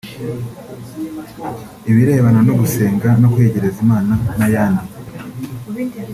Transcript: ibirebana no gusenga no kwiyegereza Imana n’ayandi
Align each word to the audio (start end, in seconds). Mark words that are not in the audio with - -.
ibirebana 1.89 2.39
no 2.47 2.53
gusenga 2.61 3.09
no 3.21 3.27
kwiyegereza 3.31 3.77
Imana 3.85 4.13
n’ayandi 4.37 4.85